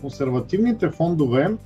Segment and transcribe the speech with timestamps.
[0.00, 1.56] консервативните фондове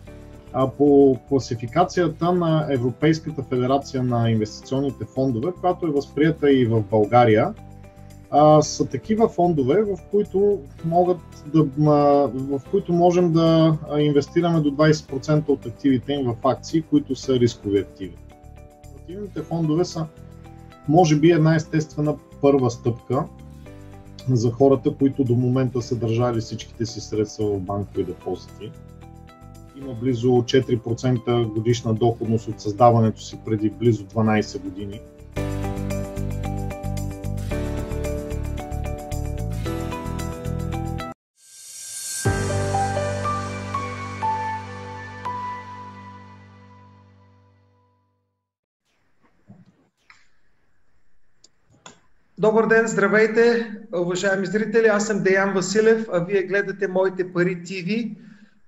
[0.78, 7.54] по класификацията на Европейската федерация на инвестиционните фондове, която е възприята и в България,
[8.60, 11.62] са такива фондове, в които, могат да,
[12.34, 17.78] в които можем да инвестираме до 20% от активите им в акции, които са рискови
[17.78, 18.16] активи.
[18.82, 20.06] Консервативните фондове са,
[20.88, 23.24] може би, една естествена първа стъпка
[24.34, 28.72] за хората, които до момента са държали всичките си средства в банкови депозити.
[29.80, 35.00] Има близо 4% годишна доходност от създаването си преди близо 12 години.
[52.46, 54.86] Добър ден, здравейте, уважаеми зрители.
[54.86, 58.16] Аз съм Деян Василев, а вие гледате Моите пари ТВ.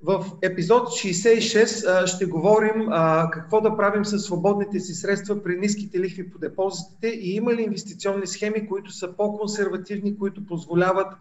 [0.02, 2.88] В епизод 66 ще говорим
[3.32, 7.62] какво да правим с свободните си средства при ниските лихви по депозитите и има ли
[7.62, 11.12] инвестиционни схеми, които са по-консервативни, които позволяват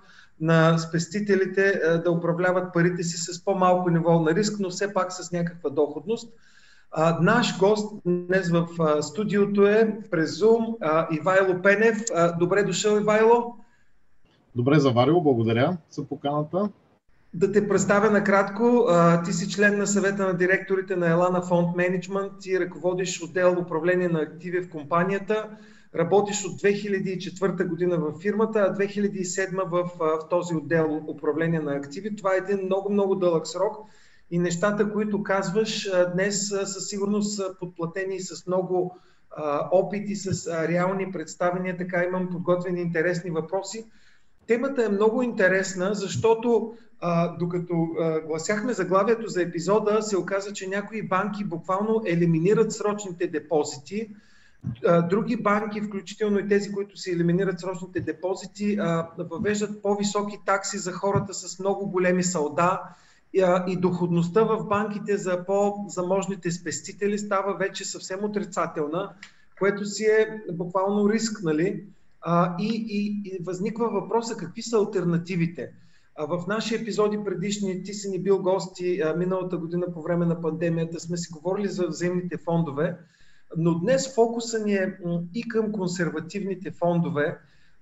[0.42, 5.32] на спестителите да управляват парите си с по-малко ниво на риск, но все пак с
[5.32, 6.34] някаква доходност.
[6.92, 12.04] А, наш гост днес в а, студиото е през Zoom а, Ивайло Пенев.
[12.16, 13.56] А, добре дошъл, Ивайло.
[14.56, 16.70] Добре заварил, благодаря за поканата.
[17.34, 18.86] Да те представя накратко.
[18.90, 23.60] А, ти си член на съвета на директорите на Елана Фонд Менеджмент и ръководиш отдел
[23.60, 25.50] управление на активи в компанията.
[25.96, 32.16] Работиш от 2004 година в фирмата, а 2007 в, в този отдел управление на активи.
[32.16, 33.78] Това е един много-много дълъг срок
[34.32, 38.98] и нещата, които казваш днес със сигурност са подплатени с много
[39.72, 43.86] опити, с реални представения, така имам подготвени интересни въпроси.
[44.48, 50.68] Темата е много интересна, защото а, докато а, гласяхме заглавието за епизода, се оказа, че
[50.68, 54.10] някои банки буквално елиминират срочните депозити.
[54.86, 60.78] А, други банки, включително и тези, които се елиминират срочните депозити, а, въвеждат по-високи такси
[60.78, 62.84] за хората с много големи салда
[63.68, 69.14] и доходността в банките за по-заможните спестители става вече съвсем отрицателна,
[69.60, 71.84] което си е буквално риск, нали?
[72.22, 75.72] А, и, и, и възниква въпроса какви са альтернативите.
[76.16, 80.26] А, в наши епизоди предишни, ти си ни бил гости а, миналата година по време
[80.26, 82.98] на пандемията, сме си говорили за взаимните фондове,
[83.58, 84.98] но днес фокуса ни е
[85.34, 87.38] и към консервативните фондове,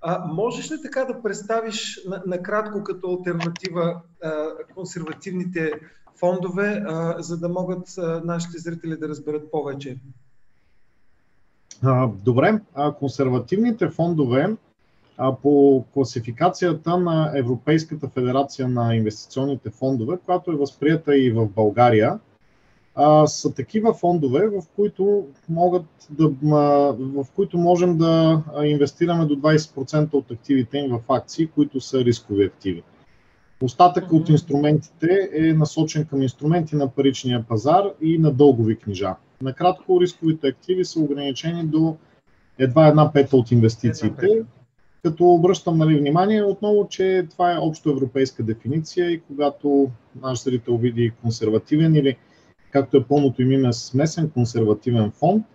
[0.08, 4.46] а, можеш ли така да представиш накратко като альтернатива а,
[4.76, 5.72] консервативните
[6.20, 9.98] фондове, а, за да могат а, нашите зрители да разберат повече?
[11.84, 14.56] А, добре, а, консервативните фондове
[15.18, 22.20] а, по класификацията на Европейската федерация на инвестиционните фондове, която е възприята и в България,
[22.96, 26.28] а, са такива фондове, в които, могат да,
[27.00, 32.46] в които можем да инвестираме до 20% от активите им в акции, които са рискови
[32.46, 32.84] активи.
[33.62, 39.16] Остатък от инструментите е насочен към инструменти на паричния пазар и на дългови книжа.
[39.42, 41.96] Накратко, рисковите активи са ограничени до
[42.60, 44.28] едва една пета от инвестициите,
[45.04, 49.90] като обръщам нали, внимание отново, че това е общо европейска дефиниция и когато
[50.22, 52.18] наш зрител види консервативен или
[52.76, 55.46] както е пълното им име, смесен консервативен фонд,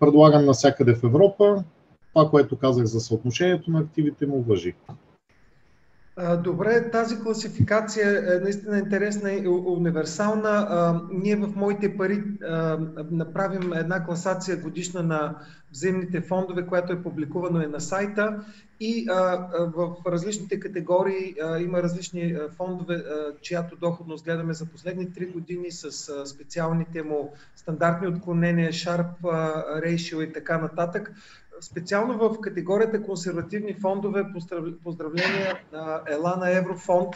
[0.00, 1.64] предлаган навсякъде в Европа.
[2.14, 4.74] Това, което казах за съотношението на активите му въжи.
[6.44, 11.00] Добре, тази класификация е наистина интересна и универсална.
[11.12, 12.24] Ние в моите пари
[13.10, 15.34] направим една класация годишна на
[15.72, 18.44] взаимните фондове, която е публикувано и на сайта.
[18.80, 19.06] И
[19.76, 23.04] в различните категории има различни фондове,
[23.40, 25.90] чиято доходност гледаме за последни 3 години с
[26.26, 29.20] специалните му стандартни отклонения, Sharp
[29.84, 31.12] Ratio и така нататък.
[31.60, 34.24] Специално в категорията консервативни фондове,
[34.84, 37.14] поздравления на Елана Еврофонд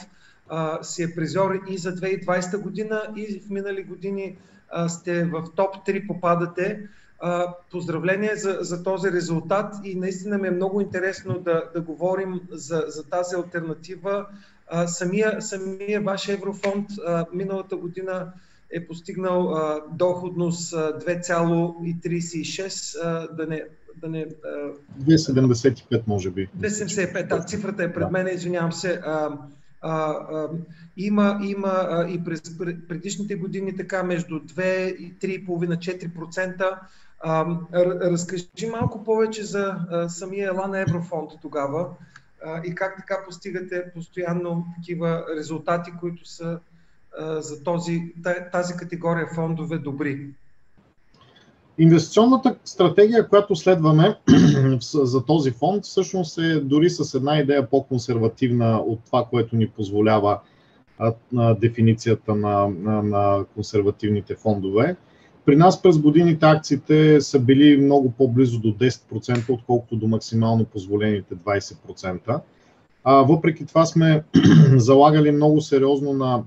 [0.82, 4.38] си е призор и за 2020 година и в минали години
[4.88, 6.88] сте в топ 3 попадате.
[7.70, 12.84] Поздравления за, за този резултат и наистина ми е много интересно да, да говорим за,
[12.88, 14.26] за тази альтернатива.
[14.86, 16.88] Самия, самия ваш Еврофонд
[17.32, 18.32] миналата година
[18.70, 19.54] е постигнал
[19.92, 23.64] доходност 2,36, да не
[23.98, 26.48] 2,75 може би.
[26.58, 28.10] 2,75, да, цифрата е пред да.
[28.10, 29.00] мен, извинявам се.
[29.04, 29.38] А,
[29.82, 30.48] а, а,
[30.96, 32.42] има, има а, и през
[32.88, 36.78] предишните години така между 2 и 3,5-4%.
[37.20, 37.46] А,
[38.10, 41.88] разкажи малко повече за а, самия Елана Еврофонд тогава
[42.44, 46.58] а, и как така постигате постоянно такива резултати, които са
[47.38, 48.12] за този,
[48.52, 50.30] тази категория фондове добри?
[51.80, 54.16] Инвестиционната стратегия, която следваме
[54.94, 60.40] за този фонд, всъщност е дори с една идея по-консервативна от това, което ни позволява
[61.60, 64.96] дефиницията на, на, на консервативните фондове.
[65.44, 71.34] При нас през годините акциите са били много по-близо до 10%, отколкото до максимално позволените
[71.34, 72.40] 20%.
[73.04, 74.24] А, въпреки това сме
[74.76, 76.42] залагали много сериозно на,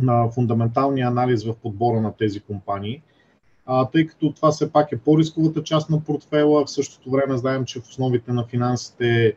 [0.00, 3.02] на фундаменталния анализ в подбора на тези компании,
[3.92, 6.64] тъй като това все пак е по-рисковата част на портфела.
[6.64, 9.34] В същото време знаем, че в основите на финансите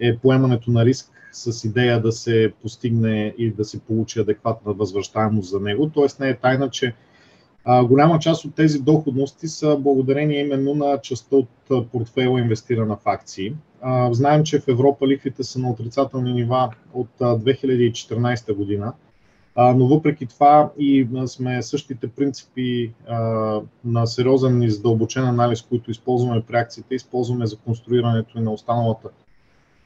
[0.00, 5.50] е поемането на риск с идея да се постигне и да се получи адекватна възвръщаемост
[5.50, 5.90] за него.
[5.94, 6.94] Тоест не е тайна, че
[7.84, 11.48] голяма част от тези доходности са благодарение именно на частта от
[11.92, 13.54] портфейла инвестирана в акции.
[14.10, 18.92] Знаем, че в Европа лихвите са на отрицателни нива от а, 2014 година,
[19.56, 22.92] но въпреки това и сме същите принципи
[23.84, 29.08] на сериозен и задълбочен анализ, които използваме при акциите, използваме за конструирането и на останалата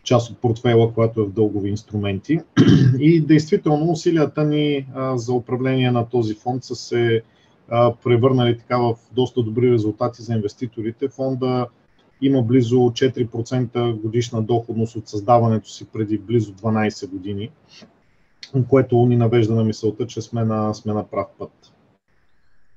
[0.03, 2.41] част от портфейла, която е в дългови инструменти.
[2.99, 7.23] И действително усилията ни за управление на този фонд са се
[8.05, 11.09] превърнали така в доста добри резултати за инвеститорите.
[11.09, 11.67] Фонда
[12.23, 17.51] има близо 4% годишна доходност от създаването си преди близо 12 години,
[18.69, 21.73] което ни навежда на мисълта, че сме на, сме на прав път.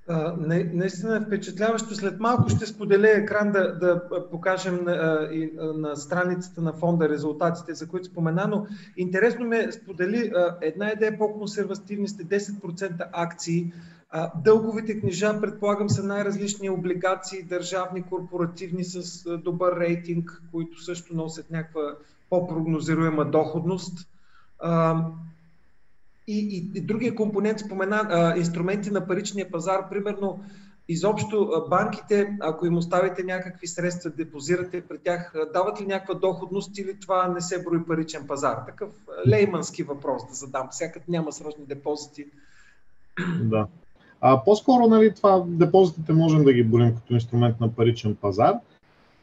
[0.08, 0.36] А,
[0.74, 1.96] наистина е впечатляващо.
[1.96, 7.10] След малко ще споделя екран да, да покажем а, и, а, на страницата на фонда
[7.10, 8.66] резултатите, за които спомена, но
[8.98, 13.74] интересно ме сподели а, една идея по-консервативни сте 10% акции,
[14.36, 21.82] Дълговите книжа, предполагам, са най-различни облигации, държавни, корпоративни с добър рейтинг, които също носят някаква
[22.30, 24.08] по-прогнозируема доходност.
[26.28, 30.44] И, и, и другия компонент спомена инструменти на паричния пазар, примерно
[30.88, 37.00] изобщо банките, ако им оставите някакви средства, депозирате при тях, дават ли някаква доходност или
[37.00, 38.58] това не се брои паричен пазар?
[38.66, 38.90] Такъв
[39.28, 40.68] леймански въпрос да задам.
[40.72, 42.26] Всякът няма срочни депозити.
[43.42, 43.68] Да.
[44.22, 48.54] А, по-скоро нали, това депозитите можем да ги борим като инструмент на паричен пазар.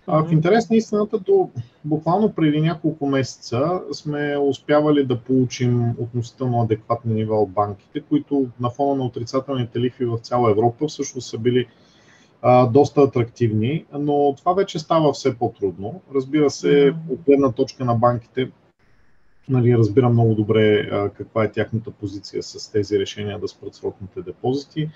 [0.07, 1.51] А, в интерес на истината, до,
[1.85, 8.71] буквално преди няколко месеца сме успявали да получим относително адекватни нива от банките, които на
[8.71, 11.67] фона на отрицателните лихви в цяла Европа всъщност са били
[12.43, 16.01] а, доста атрактивни, но това вече става все по-трудно.
[16.15, 18.51] Разбира се, от гледна точка на банките,
[19.49, 24.23] нали, разбира много добре а, каква е тяхната позиция с тези решения да спрат срокните
[24.23, 24.91] депозити,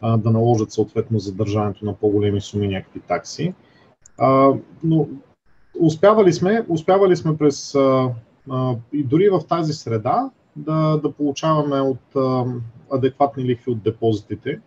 [0.00, 3.54] а, да наложат съответно задържането на по-големи суми някакви такси.
[4.18, 4.52] А,
[4.84, 5.08] но
[5.80, 8.10] успявали сме, успявали сме през а,
[8.50, 12.44] а, и дори в тази среда да, да получаваме от а,
[12.92, 14.60] адекватни лихви от депозитите.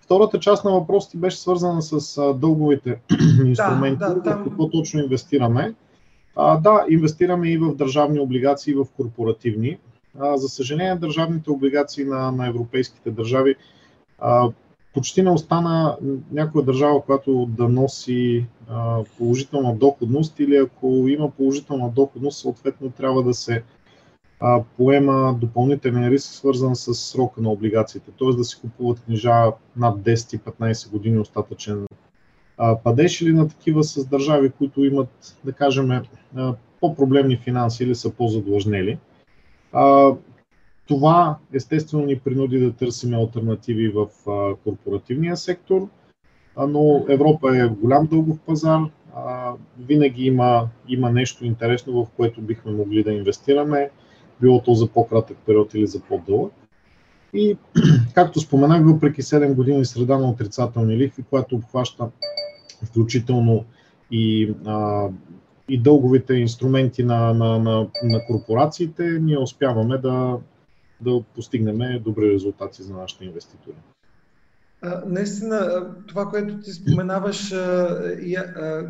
[0.00, 3.00] Втората част на въпросите беше свързана с а, дълговите
[3.46, 4.44] инструменти, да, да, там...
[4.44, 5.74] какво точно инвестираме.
[6.36, 9.78] А, да, инвестираме и в държавни облигации, и в корпоративни.
[10.18, 13.54] А, за съжаление, държавните облигации на, на европейските държави
[14.18, 14.48] а,
[14.96, 15.96] почти не остана
[16.32, 23.22] някоя държава, която да носи а, положителна доходност или ако има положителна доходност, съответно трябва
[23.22, 23.62] да се
[24.40, 28.36] а, поема допълнителен риск, свързан с срока на облигациите, т.е.
[28.36, 31.86] да се купуват книжа над 10 15 години остатъчен
[32.84, 36.02] падеж или на такива с държави, които имат, да кажем,
[36.80, 38.98] по-проблемни финанси или са по-задлъжнели.
[40.86, 44.06] Това естествено ни принуди да търсим альтернативи в
[44.64, 45.88] корпоративния сектор,
[46.68, 48.80] но Европа е голям дългов пазар,
[49.78, 53.90] винаги има, има нещо интересно, в което бихме могли да инвестираме,
[54.40, 56.52] било то за по-кратък период или за по-дълъг.
[57.34, 57.56] И,
[58.14, 62.08] както споменах, въпреки 7 години среда на отрицателни лихви, която обхваща
[62.84, 63.64] включително
[64.10, 65.08] и, а,
[65.68, 70.38] и дълговите инструменти на, на, на, на корпорациите, ние успяваме да,
[71.00, 73.76] да постигнем добри резултати за нашите инвеститори.
[75.06, 77.54] Наистина, това, което ти споменаваш,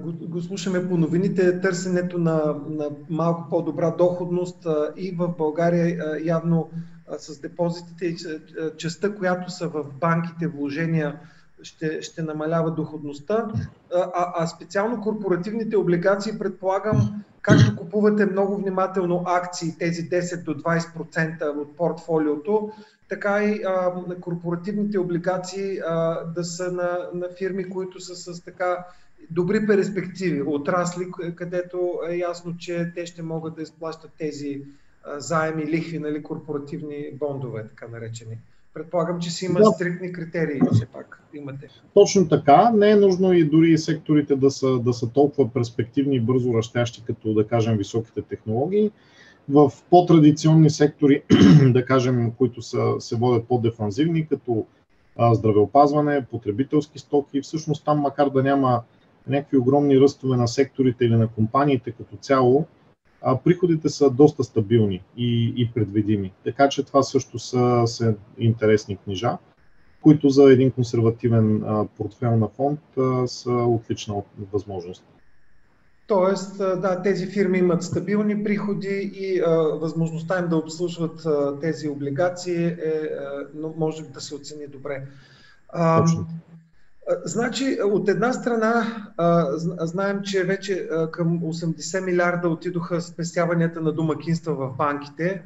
[0.02, 6.70] го, го слушаме по новините, търсенето на, на малко по-добра доходност и в България явно
[7.18, 8.16] с депозитите и
[8.76, 11.20] частта, която са в банките вложения,
[11.62, 13.48] ще, ще намалява доходността,
[13.94, 21.56] а, а специално корпоративните облигации, предполагам, както купувате много внимателно акции, тези 10 до 20%
[21.56, 22.70] от портфолиото,
[23.08, 28.86] така и а, корпоративните облигации а, да са на, на фирми, които са с така
[29.30, 34.62] добри перспективи, отрасли, където е ясно, че те ще могат да изплащат тези
[35.16, 38.38] заеми, лихви, нали, корпоративни бондове, така наречени.
[38.76, 39.66] Предполагам, че си има да.
[39.66, 41.68] стрикни критерии, все пак имате.
[41.94, 42.70] Точно така.
[42.70, 47.02] Не е нужно и дори секторите да са, да са толкова перспективни и бързо растящи,
[47.06, 48.90] като да кажем високите технологии.
[49.48, 51.22] В по-традиционни сектори,
[51.72, 54.66] да кажем, които са, се водят по-дефанзивни, като
[55.16, 58.82] а, здравеопазване, потребителски стоки, всъщност там, макар да няма
[59.28, 62.66] някакви огромни ръстове на секторите или на компаниите като цяло,
[63.22, 66.32] а, приходите са доста стабилни и, и предвидими.
[66.44, 69.38] Така че това също са, са интересни книжа,
[70.02, 74.14] които за един консервативен а, портфел на фонд а, са отлична
[74.52, 75.04] възможност.
[76.06, 81.88] Тоест, да, тези фирми имат стабилни приходи и а, възможността им да обслужват а, тези
[81.88, 82.76] облигации е,
[83.62, 85.02] а, може да се оцени добре.
[85.68, 86.26] А, Точно.
[87.24, 88.86] Значи, от една страна,
[89.80, 95.42] знаем, че вече към 80 милиарда отидоха спестяванията на домакинства в банките.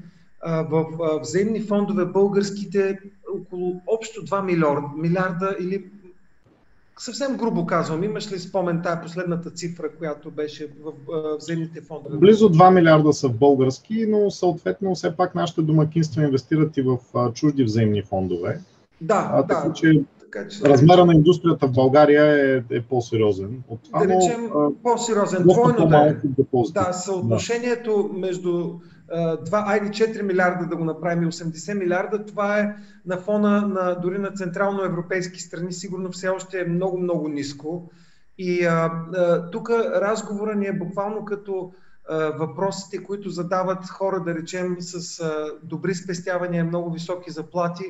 [0.46, 0.84] В
[1.20, 2.98] взаимни фондове българските
[3.34, 5.84] около общо 2 милиарда, милиарда или
[6.98, 10.92] съвсем грубо казвам, имаш ли спомен тая последната цифра, която беше в
[11.36, 12.16] взаимните фондове?
[12.16, 16.98] Близо 2 милиарда са в български, но съответно все пак нашите домакинства инвестират и в
[17.34, 18.60] чужди взаимни фондове.
[19.00, 19.72] Да, а, така, да.
[19.72, 23.62] Че така, че, размера на индустрията в България е, е по-сериозен.
[23.68, 26.16] От това, да речем, но, по-сериозен, двойно да е.
[26.72, 28.18] Да, съотношението да.
[28.18, 28.74] между
[29.10, 34.18] 2, айде 4 милиарда да го направим 80 милиарда, това е на фона на дори
[34.18, 37.90] на централноевропейски страни, сигурно все още е много-много ниско.
[38.38, 41.72] И а, а, тук разговора ни е буквално като
[42.08, 47.84] а, въпросите, които задават хора, да речем, с а, добри спестявания, много високи заплати,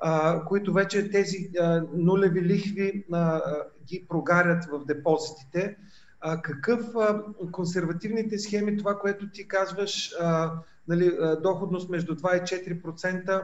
[0.00, 3.40] а, които вече тези а, нулеви лихви а,
[3.86, 5.76] ги прогарят в депозитите.
[6.20, 10.52] А, какъв а, консервативните схеми, това, което ти казваш, а,
[10.88, 13.42] нали, доходност между 2 и 4%,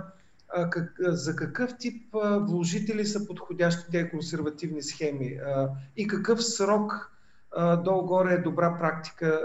[0.49, 6.45] а, как, за какъв тип а, вложители са подходящи тези консервативни схеми а, и какъв
[6.45, 7.13] срок
[7.85, 9.41] долу-горе е добра практика,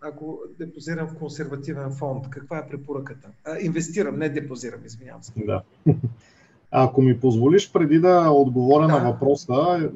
[0.00, 2.30] ако депозирам в консервативен фонд?
[2.30, 3.28] Каква е препоръката?
[3.60, 5.32] Инвестирам, не депозирам, извинявам се.
[5.36, 5.62] Да.
[6.76, 8.92] Ако ми позволиш, преди да отговоря да.
[8.92, 9.90] на въпроса,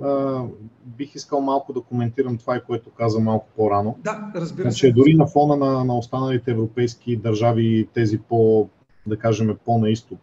[0.85, 3.97] бих искал малко да коментирам това, което каза малко по-рано.
[4.05, 4.79] Да, разбира се.
[4.79, 8.69] Че дори на фона на, на останалите европейски държави, тези по,
[9.07, 10.19] да кажем, по-на изток,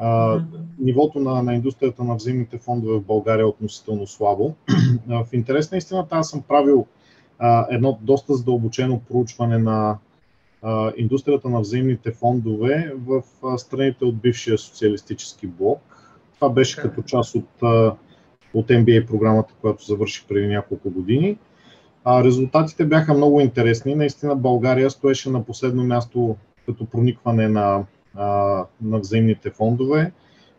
[0.00, 0.44] mm-hmm.
[0.78, 4.54] нивото на, на индустрията на взаимните фондове в България е относително слабо.
[5.08, 6.86] в интерес на истината, аз съм правил
[7.38, 9.98] а, едно доста задълбочено проучване на
[10.96, 13.22] индустрията на взаимните фондове в
[13.58, 15.80] страните от бившия социалистически блок.
[16.34, 17.48] Това беше като част от,
[18.54, 21.38] от MBA програмата, която завърши преди няколко години.
[22.04, 23.94] А, резултатите бяха много интересни.
[23.94, 27.84] Наистина България стоеше на последно място като проникване на,
[28.82, 30.12] на взаимните фондове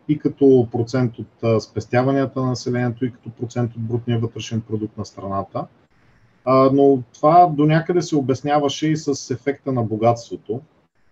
[0.08, 5.06] и като процент от спестяванията на населението и като процент от брутния вътрешен продукт на
[5.06, 5.66] страната.
[6.46, 10.62] А, но това до някъде се обясняваше и с ефекта на богатството,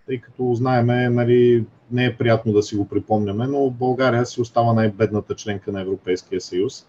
[0.08, 4.74] тъй като знаеме, нали, не е приятно да си го припомняме, но България си остава
[4.74, 6.86] най-бедната членка на Европейския съюз.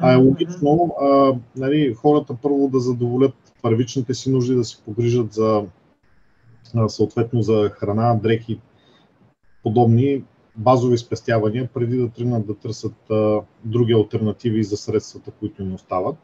[0.00, 5.32] А е логично а, нали, хората първо да задоволят първичните си нужди, да се погрижат
[5.32, 5.64] за
[6.74, 8.60] а, съответно за храна, дрехи,
[9.62, 10.24] подобни
[10.56, 16.16] базови спестявания, преди да тръгнат да търсят а, други альтернативи за средствата, които им остават.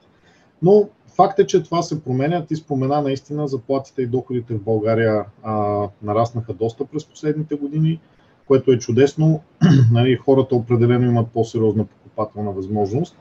[0.62, 2.46] Но Факт е, че това се променя.
[2.46, 8.00] Ти спомена наистина заплатите и доходите в България а, нараснаха доста през последните години,
[8.46, 9.40] което е чудесно.
[9.92, 13.16] нали, хората определено имат по-сериозна покупателна възможност.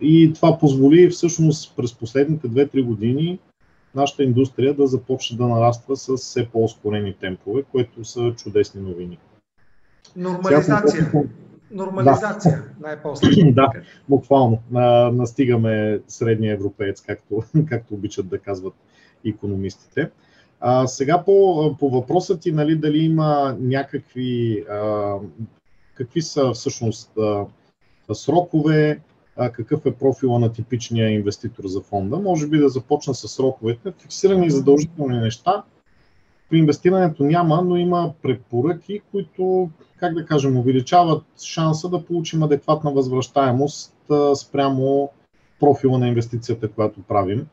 [0.00, 3.38] И това позволи всъщност през последните 2-3 години
[3.94, 9.18] нашата индустрия да започне да нараства с все по-ускорени темпове, което са чудесни новини.
[10.16, 10.90] Нормализация.
[10.90, 11.22] Сега,
[11.70, 12.88] Нормализация, да.
[12.88, 13.28] най-после.
[13.52, 13.72] да,
[14.08, 14.58] буквално.
[14.70, 18.74] На, настигаме средния европеец, както, както обичат да казват
[19.26, 20.10] економистите.
[20.60, 25.14] А, сега по, по въпроса ти, нали, дали има някакви, а,
[25.94, 27.46] какви са всъщност а,
[28.14, 29.00] срокове,
[29.36, 32.16] а, какъв е профила на типичния инвеститор за фонда.
[32.16, 33.92] Може би да започна с сроковете.
[34.02, 35.62] Фиксирани и задължителни неща.
[36.50, 42.92] При инвестирането няма, но има препоръки, които как да кажем, увеличават шанса да получим адекватна
[42.92, 43.94] възвръщаемост
[44.34, 45.10] спрямо
[45.60, 47.46] профила на инвестицията, която правим.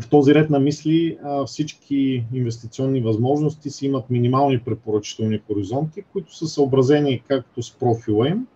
[0.00, 6.46] В този ред на мисли всички инвестиционни възможности си имат минимални препоръчителни хоризонти, които са
[6.46, 8.46] съобразени както с профила им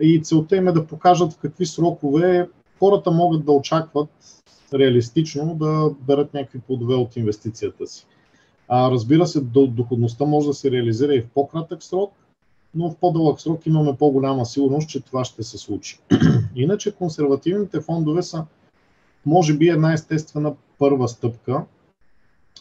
[0.00, 2.48] и целта им е да покажат в какви срокове
[2.80, 4.08] хората могат да очакват
[4.74, 8.06] реалистично да берат някакви плодове от инвестицията си.
[8.68, 12.12] А, разбира се, доходността може да се реализира и в по-кратък срок,
[12.74, 15.98] но в по-дълъг срок имаме по-голяма сигурност, че това ще се случи.
[16.56, 18.44] Иначе консервативните фондове са,
[19.26, 21.64] може би, една естествена първа стъпка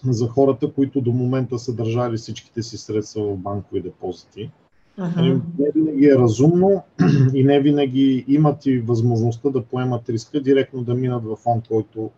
[0.04, 4.52] за хората, които до момента са държали всичките си средства в банкови депозити.
[5.00, 5.42] Uh-huh.
[5.60, 6.84] Не винаги е разумно
[7.34, 12.12] и не винаги имат и възможността да поемат риска директно да минат в фонд, който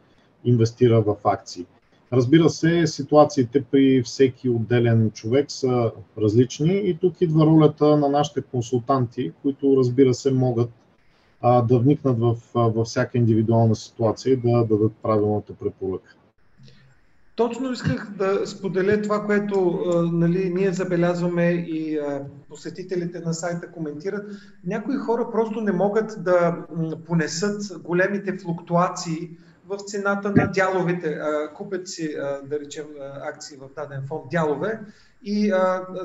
[0.45, 1.65] инвестира в акции.
[2.13, 8.41] Разбира се, ситуациите при всеки отделен човек са различни и тук идва ролята на нашите
[8.41, 10.69] консултанти, които разбира се могат
[11.41, 16.09] а, да вникнат в, във всяка индивидуална ситуация и да дадат правилната препоръка.
[17.35, 24.25] Точно исках да споделя това, което нали, ние забелязваме и а, посетителите на сайта коментират.
[24.65, 26.65] Някои хора просто не могат да
[27.05, 29.29] понесат големите флуктуации
[29.67, 31.19] в цената на дяловете.
[31.55, 32.85] Купят си, да речем,
[33.21, 34.79] акции в даден фонд дялове
[35.23, 35.53] и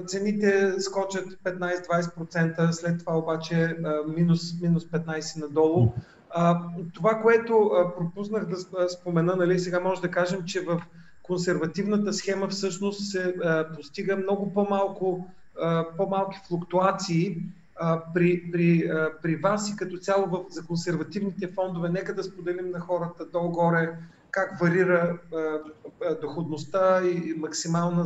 [0.06, 3.76] цените скочат 15-20%, след това обаче
[4.16, 5.92] минус, минус 15 надолу.
[6.94, 10.82] Това, което пропуснах да спомена, нали, сега може да кажем, че в
[11.26, 13.34] консервативната схема всъщност се
[13.76, 15.28] постига много по-малко,
[15.96, 17.36] по-малки флуктуации
[18.14, 18.90] при, при,
[19.22, 23.92] при вас и като цяло в, за консервативните фондове, нека да споделим на хората долу-горе
[24.30, 25.18] как варира
[26.20, 28.04] доходността и максимална,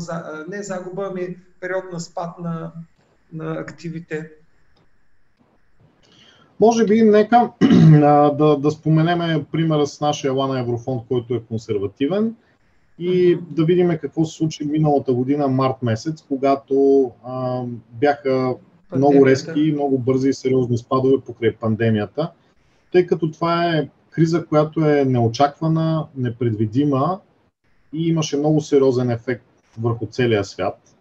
[0.49, 2.73] не загуба, ами период на спад на,
[3.33, 4.31] на активите.
[6.61, 7.51] Може би нека
[8.39, 12.35] да, да споменеме примера с нашия Лана Еврофонд, който е консервативен
[13.01, 18.55] и да видим какво се случи миналата година, март месец, когато а, бяха
[18.97, 22.33] много резки, много бързи и сериозни спадове покрай пандемията,
[22.93, 27.21] тъй като това е криза, която е неочаквана, непредвидима
[27.93, 29.45] и имаше много сериозен ефект
[29.81, 30.97] върху целия свят.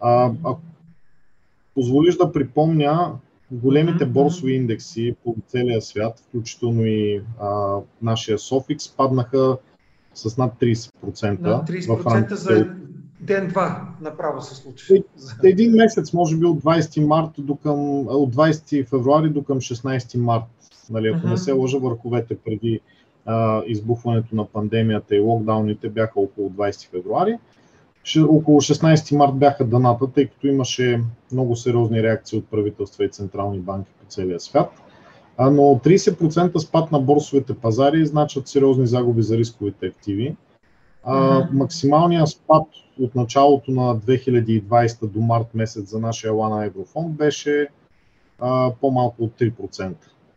[0.00, 0.60] А, ако
[1.74, 3.12] позволиш да припомня,
[3.50, 9.58] големите борсови индекси по целия свят, включително и а, нашия Софикс, паднаха
[10.16, 11.40] с над 30%.
[11.40, 12.68] Над 30% в за
[13.20, 15.04] ден-два направо се случи.
[15.44, 20.18] Един месец, може би от 20 март до към, от 20 февруари до към 16
[20.18, 20.44] март,
[20.90, 21.30] нали, ако uh-huh.
[21.30, 22.80] не се лъжа, върховете преди
[23.26, 27.38] а, избухването на пандемията и локдауните бяха около 20 февруари.
[28.28, 31.00] Около 16 март бяха даната, тъй като имаше
[31.32, 34.70] много сериозни реакции от правителства и централни банки по целия свят.
[35.38, 40.36] А, но 30% спад на борсовите пазари значат сериозни загуби за рисковите активи.
[41.04, 42.66] А, максималният спад
[43.00, 47.68] от началото на 2020 до март месец за нашия Лана Еврофонд беше
[48.38, 49.94] а, по-малко от 3%.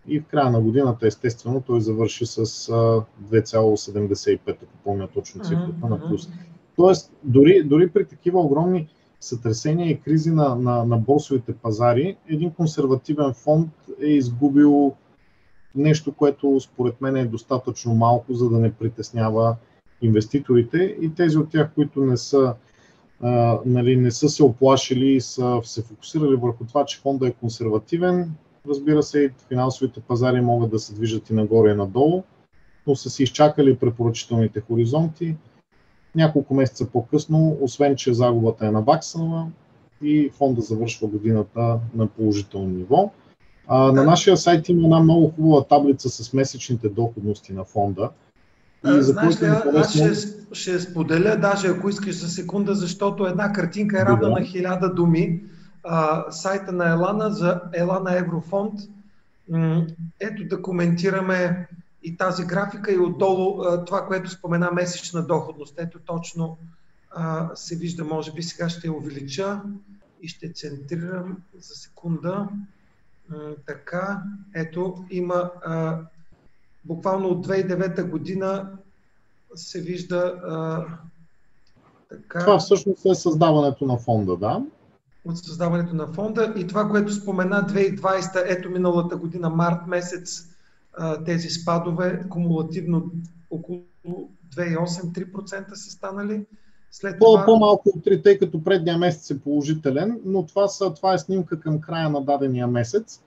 [0.08, 6.08] И в края на годината, естествено, той завърши с 2,75, ако помня точно цифрата на
[6.08, 6.30] плюс.
[6.76, 8.88] Тоест, дори, дори при такива огромни
[9.20, 13.70] сътресения и кризи на, на, на борсовите пазари, един консервативен фонд
[14.02, 14.96] е изгубил
[15.76, 19.56] нещо, което според мен е достатъчно малко, за да не притеснява
[20.02, 22.54] инвеститорите и тези от тях, които не са,
[23.22, 27.32] а, нали, не са се оплашили и са се фокусирали върху това, че фонда е
[27.32, 28.32] консервативен.
[28.68, 32.24] Разбира се, и финансовите пазари могат да се движат и нагоре и надолу,
[32.88, 35.36] но са си изчакали препоръчителните хоризонти.
[36.16, 39.48] Няколко месеца по-късно, освен че загубата е набаксана
[40.02, 43.12] и фонда завършва годината на положително ниво.
[43.68, 48.10] А, на нашия сайт има една много хубава таблица с месечните доходности на фонда
[48.86, 50.14] и за Знаеш ли, аз ще,
[50.52, 55.44] ще споделя, даже ако искаш за секунда, защото една картинка е равна на хиляда думи.
[55.84, 58.74] А, сайта на Елана за Елана Еврофонд.
[60.20, 61.68] Ето да коментираме
[62.04, 65.74] и тази графика и отдолу това, което спомена месечна доходност.
[65.78, 66.58] Ето точно
[67.56, 69.62] се вижда, може би сега ще я увелича
[70.22, 72.48] и ще центрирам за секунда.
[73.66, 74.24] така,
[74.56, 75.52] ето има
[76.86, 78.72] буквално от 2009 година
[79.56, 80.36] се вижда
[82.10, 82.40] така.
[82.40, 84.64] Това всъщност е създаването на фонда, да?
[85.26, 90.49] От създаването на фонда и това, което спомена 2020, ето миналата година, март месец,
[91.00, 93.12] а, тези спадове, кумулативно
[93.52, 93.82] около
[94.56, 96.46] 2,8-3% са станали.
[96.92, 97.46] След това...
[97.46, 101.60] По-малко от 3, тъй като предния месец е положителен, но това, са, това е снимка
[101.60, 103.22] към края на дадения месец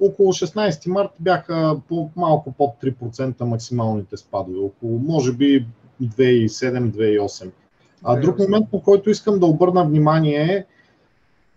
[0.00, 5.66] около 16 март бяха по, малко под 3% максималните спадове, около може би
[6.02, 7.50] 2,7-2,8.
[8.04, 10.64] А друг момент, по който искам да обърна внимание е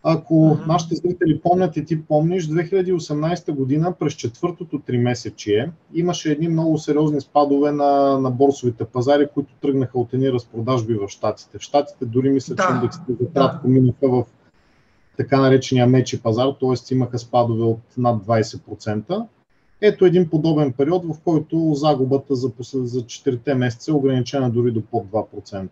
[0.09, 0.67] Ако uh-huh.
[0.67, 6.77] нашите зрители помнят и ти помниш, 2018 година през четвъртото три месечие имаше едни много
[6.77, 11.57] сериозни спадове на, на борсовите пазари, които тръгнаха от едни разпродажби в Штатите.
[11.57, 12.63] В Штатите дори мисля, да.
[12.63, 13.73] че индексите за кратко да.
[13.73, 14.23] минаха в
[15.17, 16.93] така наречения мечи пазар, т.е.
[16.93, 19.25] имаха спадове от над 20%.
[19.81, 24.81] Ето един подобен период, в който загубата за, за 4 месеца е ограничена дори до
[24.81, 25.69] под 2%.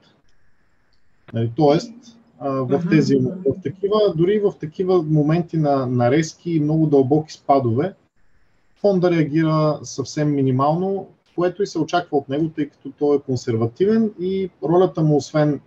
[1.33, 1.93] Нали, тоест,
[2.41, 7.93] в тези, в такива, дори в такива моменти на, на резки и много дълбоки спадове,
[8.75, 14.11] фонда реагира съвсем минимално, което и се очаква от него, тъй като той е консервативен
[14.19, 15.59] и ролята му, освен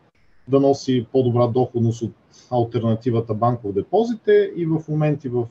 [0.49, 2.13] да носи по-добра доходност от
[2.51, 5.47] альтернативата банков депозит е и в моменти, в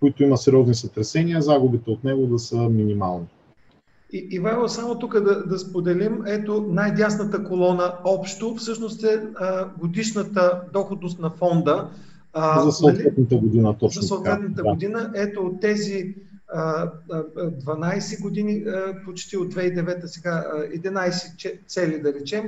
[0.00, 3.26] които има сериозни сътресения, загубите от него да са минимални.
[4.12, 10.62] И, Ивайло, само тук да, да споделим, ето най-дясната колона общо всъщност е а, годишната
[10.72, 11.88] доходност на фонда.
[12.32, 13.40] А, за съответната нали?
[13.40, 15.10] година, точно За съответната така, година.
[15.14, 15.22] Да.
[15.22, 16.14] Ето от тези
[16.54, 22.44] а, а, 12 години, а, почти от 2009 сега, а, 11 цели да речем,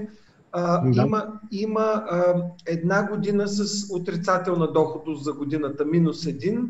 [0.53, 1.03] а, да.
[1.03, 2.35] има, има а,
[2.67, 6.67] една година с отрицателна доходност за годината, минус 1,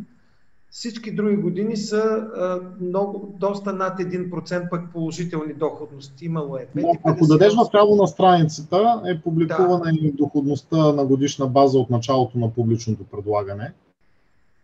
[0.72, 2.02] всички други години са
[2.36, 6.24] а, много, доста над 1% пък положителни доходности.
[6.24, 6.66] Имало е.
[6.76, 9.90] 5, ако дадеш направо на страницата, е публикувана да.
[10.06, 13.72] и доходността на годишна база от началото на публичното предлагане,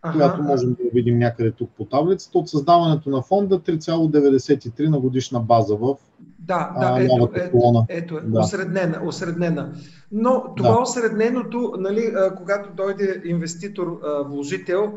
[0.03, 0.19] ага.
[0.19, 2.39] която можем да видим някъде тук по таблицата.
[2.39, 5.97] От създаването на фонда 3,93 на годишна база в
[6.39, 8.41] да, да, ето, ето, ето е, да.
[8.41, 9.73] осреднена, осреднена.
[10.13, 10.81] Но това да.
[10.81, 14.93] осредненото, нали, когато дойде инвеститор, вложител,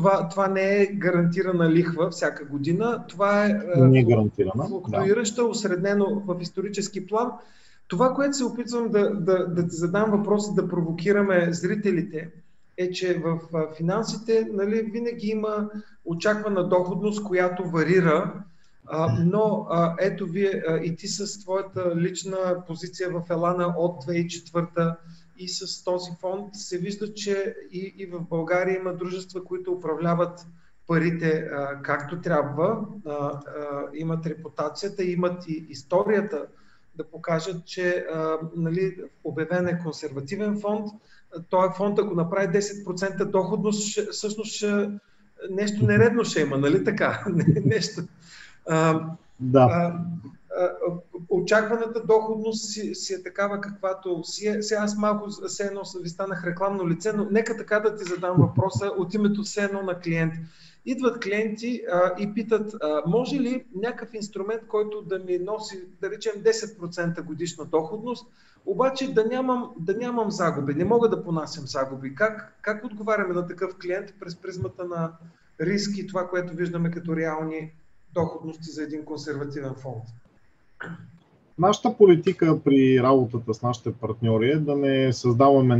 [0.00, 3.04] това, това не е гарантирана лихва всяка година.
[3.08, 4.66] Това е, не е гарантирана.
[4.66, 5.48] флуктуираща, да.
[5.48, 7.30] осреднено в исторически план.
[7.88, 12.30] Това, което се опитвам да, да, да ти задам въпроса, да провокираме зрителите,
[12.76, 13.40] е, че в
[13.76, 15.70] финансите нали, винаги има
[16.04, 18.32] очаквана доходност, която варира,
[18.86, 24.04] а, но а, ето вие а, и ти с твоята лична позиция в Елана от
[24.04, 24.96] 2004
[25.40, 30.46] и с този фонд се вижда, че и, и в България има дружества, които управляват
[30.86, 33.40] парите а, както трябва, а, а,
[33.94, 36.46] имат репутацията, имат и историята
[36.94, 40.86] да покажат, че а, нали, обявен е консервативен фонд.
[41.50, 44.90] Той фонд, ако направи 10% доходност, всъщност ще,
[45.50, 47.24] нещо нередно ще има, нали така?
[47.64, 48.00] нещо.
[48.68, 49.06] А,
[49.40, 49.60] да.
[49.60, 50.04] А,
[51.28, 54.62] очакваната доходност си, си е такава каквато си е.
[54.62, 58.36] Сега аз малко все едно ви станах рекламно лице, но нека така да ти задам
[58.38, 60.34] въпроса от името все едно на клиент.
[60.86, 66.10] Идват клиенти а, и питат, а, може ли някакъв инструмент, който да ми носи, да
[66.10, 68.26] речем, 10% годишна доходност,
[68.66, 72.14] обаче да нямам, да нямам загуби, не мога да понасям загуби.
[72.14, 75.12] Как, как отговаряме на такъв клиент през призмата на
[75.60, 77.72] риски, това, което виждаме като реални
[78.14, 80.04] доходности за един консервативен фонд?
[81.58, 85.76] Нашата политика при работата с нашите партньори е да не създаваме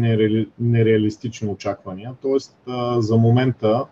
[0.61, 2.15] нереалистични очаквания.
[2.23, 2.57] Тоест,
[2.99, 3.85] за момента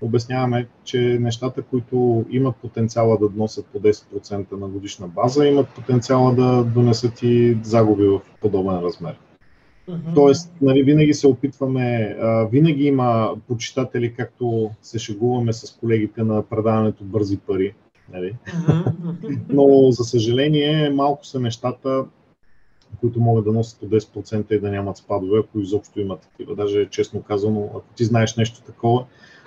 [0.00, 6.34] обясняваме, че нещата, които имат потенциала да доносят по 10% на годишна база, имат потенциала
[6.34, 9.18] да донесат и загуби в подобен размер.
[10.14, 12.16] Тоест, нали, винаги се опитваме,
[12.52, 17.74] винаги има почитатели, както се шегуваме с колегите на предаването Бързи пари,
[18.12, 18.36] Нали?
[19.48, 22.04] Но, за съжаление, малко са нещата,
[23.00, 26.54] които могат да носят по 10% и да нямат спадове, ако изобщо имат такива.
[26.54, 29.04] Даже честно казано, ако ти знаеш нещо такова,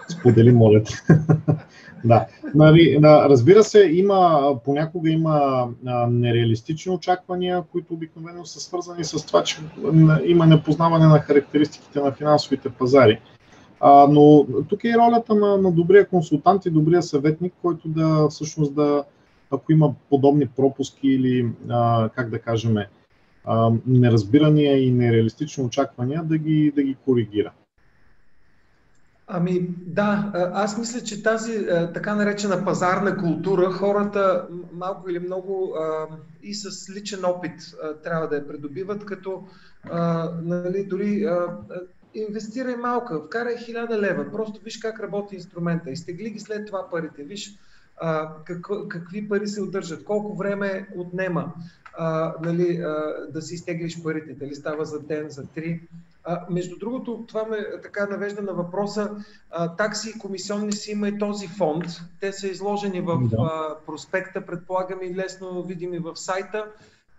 [0.10, 0.94] сподели, моля те.
[2.06, 2.28] да.
[2.56, 5.68] Нали, разбира се, има, понякога има
[6.10, 9.58] нереалистични очаквания, които обикновено са свързани с това, че
[10.26, 13.20] има непознаване на характеристиките на финансовите пазари.
[13.86, 18.28] А, но тук е и ролята на, на добрия консултант и добрия съветник, който да
[18.30, 19.04] всъщност да,
[19.52, 22.78] ако има подобни пропуски или, а, как да кажем,
[23.46, 27.52] а, неразбирания и нереалистични очаквания, да ги, да ги коригира.
[29.28, 35.76] Ами да, аз мисля, че тази така наречена пазарна култура, хората малко или много
[36.44, 37.54] и с личен опит
[38.04, 39.44] трябва да я придобиват, като
[40.44, 41.26] нали, дори
[42.14, 47.24] инвестирай малка, вкарай 1000 лева, просто виж как работи инструмента, изтегли ги след това парите,
[47.24, 47.56] виж
[47.98, 51.54] а, как, какви пари се удържат, колко време отнема
[51.98, 55.82] а, нали, а, да си изтеглиш парите, дали става за ден, за три.
[56.24, 59.12] А, между другото, това ме така навежда на въпроса,
[59.52, 61.86] а, такси и комисионни си има и този фонд,
[62.20, 63.38] те са изложени в да.
[63.40, 66.66] а, проспекта, предполагам и лесно видими в сайта.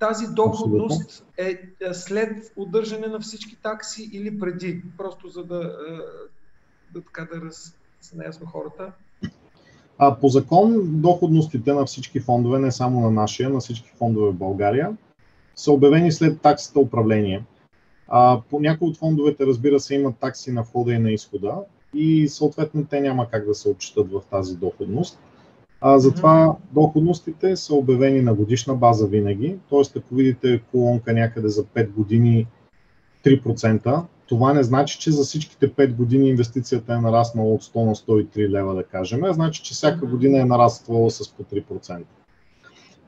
[0.08, 1.58] Тази доходност е
[1.92, 4.82] след удържане на всички такси или преди?
[4.98, 5.76] Просто за да,
[6.94, 8.92] да, така да раз, са наясно хората.
[9.98, 14.34] А, по закон доходностите на всички фондове, не само на нашия, на всички фондове в
[14.34, 14.96] България,
[15.54, 17.44] са обявени след таксата управление.
[18.08, 21.54] А, по някои от фондовете, разбира се, имат такси на входа и на изхода
[21.94, 25.18] и съответно те няма как да се отчитат в тази доходност.
[25.86, 29.56] А, затова доходностите са обявени на годишна база винаги.
[29.68, 32.46] Тоест, ако видите колонка някъде за 5 години
[33.24, 37.94] 3%, това не значи, че за всичките 5 години инвестицията е нараснала от 100 на
[37.94, 39.20] 103 лева, да кажем.
[39.30, 42.02] Значи, че всяка година е нараствала с по 3%.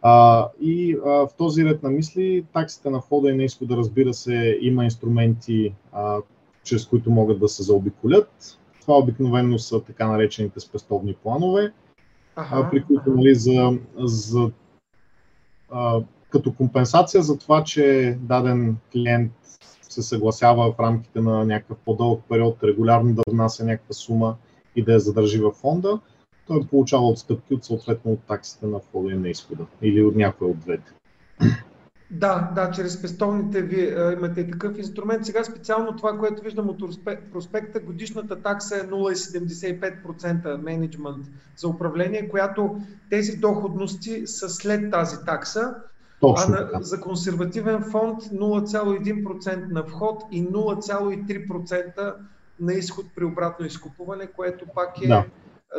[0.03, 4.15] А, и а, в този ред на мисли, таксите на входа и на изхода, разбира
[4.15, 6.17] се, има инструменти, а,
[6.65, 8.59] чрез които могат да се заобиколят.
[8.81, 11.73] Това обикновено са така наречените спестовни планове,
[12.37, 14.51] ага, при които нали, за, за,
[15.71, 19.33] а, като компенсация за това, че даден клиент
[19.83, 24.37] се съгласява в рамките на някакъв по-дълъг период регулярно да внася някаква сума
[24.77, 26.01] и да я задържи във фонда,
[26.47, 30.51] той получава отстъпки от съответно от таксите на входа и на изхода или от някоя
[30.51, 30.93] от двете.
[32.11, 35.27] Да, да, чрез пестовните ви а, имате и такъв инструмент.
[35.27, 36.79] Сега специално това, което виждам от
[37.33, 45.75] проспекта, годишната такса е 0,75% менеджмент за управление, която тези доходности са след тази такса.
[46.21, 52.15] Точно, а на, за консервативен фонд 0,1% на вход и 0,3%
[52.61, 55.25] на изход при обратно изкупуване, което пак е да.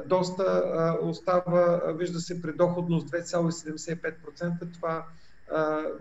[0.06, 4.74] доста а, остава, вижда се при доходност 2,75%.
[4.74, 5.04] Това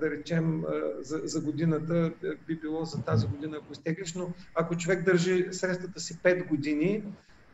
[0.01, 0.63] да речем,
[1.01, 2.13] за, за годината
[2.47, 7.03] би било за тази година, ако изтеглиш, но ако човек държи средствата си 5 години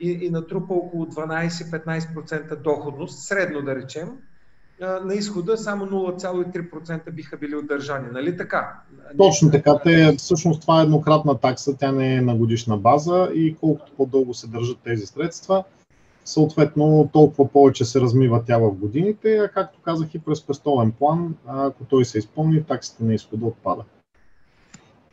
[0.00, 4.08] и, и натрупа около 12-15% доходност, средно да речем,
[4.80, 8.08] на изхода само 0,3% биха били удържани.
[8.12, 8.80] Нали така?
[9.18, 9.78] Точно така.
[9.84, 14.34] Те, всъщност това е еднократна такса, тя не е на годишна база и колкото по-дълго
[14.34, 15.64] се държат тези средства,
[16.24, 21.34] съответно толкова повече се размива тя в годините, а както казах и през пестовен план,
[21.46, 23.84] ако той се изпълни, таксите на изхода отпада.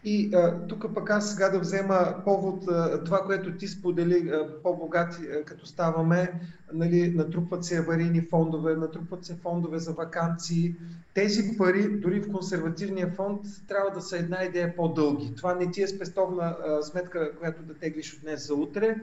[0.04, 0.32] И
[0.69, 2.63] тук пък аз сега да взема повод
[3.06, 4.32] това, което ти сподели,
[4.63, 6.34] по-богати като ставаме,
[6.74, 10.76] нали, натрупват се аварийни фондове, натрупват се фондове за вакансии.
[11.13, 15.36] Тези пари, дори в консервативния фонд, трябва да са една идея по-дълги.
[15.36, 18.95] Това не ти е спестовна а, сметка, която да теглиш от днес за утре,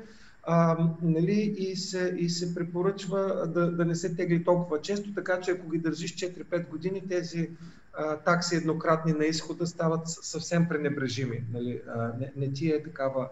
[0.49, 5.41] а, нали, и, се, и се препоръчва да, да не се тегли толкова често, така
[5.41, 7.51] че ако ги държиш 4-5 години, тези
[7.95, 11.45] а, такси еднократни на изхода стават съвсем пренебрежими.
[11.53, 13.29] Нали, а, не, не ти е такава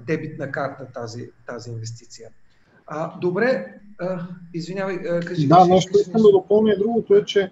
[0.00, 2.30] дебитна карта тази, тази инвестиция.
[2.86, 5.48] А, добре, а, извинявай, а, кажи.
[5.48, 6.74] Да, нещо искам да допълня.
[6.78, 7.50] Другото е, че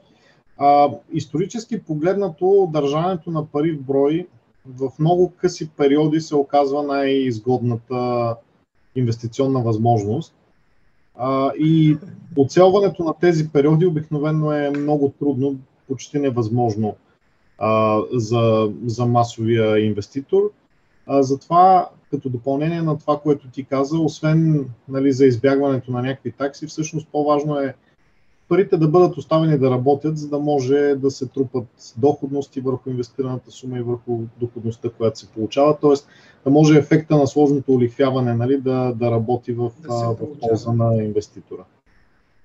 [0.59, 4.27] а, исторически погледнато държането на пари в брой
[4.67, 8.37] в много къси периоди се оказва най-изгодната
[8.97, 10.35] инвестиционна възможност.
[11.17, 11.97] А, и
[12.37, 15.57] оцелването на тези периоди обикновено е много трудно,
[15.89, 16.97] почти невъзможно
[17.59, 20.51] а, за, за масовия инвеститор.
[21.07, 26.33] А, затова, като допълнение на това, което ти каза, освен нали, за избягването на някакви
[26.33, 27.75] такси, всъщност по-важно е
[28.51, 33.51] парите да бъдат оставени да работят, за да може да се трупат доходности върху инвестираната
[33.51, 35.79] сума и върху доходността, която се получава.
[35.81, 36.09] Тоест
[36.45, 41.05] да може ефекта на сложното олихвяване нали, да, да работи в, да в полза на
[41.05, 41.65] инвеститора.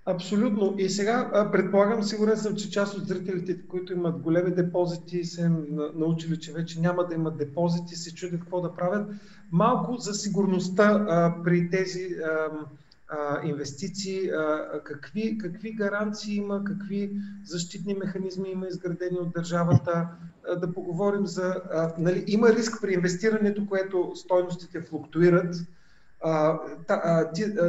[0.06, 0.76] Абсолютно.
[0.78, 5.52] И сега предполагам, сигурен съм, че част от зрителите, които имат големи депозити, се
[5.96, 9.10] научили, че вече няма да имат депозити, се чудят какво да правят.
[9.52, 12.50] Малко за сигурността а, при тези а,
[13.44, 14.32] инвестиции,
[14.84, 17.12] какви, какви гаранции има, какви
[17.44, 20.08] защитни механизми има изградени от държавата,
[20.58, 21.62] да поговорим за...
[21.98, 25.56] Нали, има риск при инвестирането, което стойностите флуктуират.
[26.22, 26.60] А,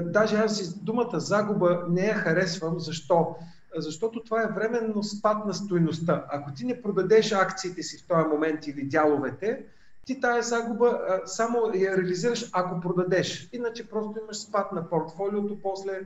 [0.04, 2.80] даже аз думата загуба не я харесвам.
[2.80, 3.36] Защо?
[3.76, 6.24] Защото това е временно спад на стойността.
[6.28, 9.64] Ако ти не продадеш акциите си в този момент или дяловете,
[10.06, 13.48] ти тая загуба а, само я реализираш, ако продадеш.
[13.52, 16.00] Иначе просто имаш спад на портфолиото, после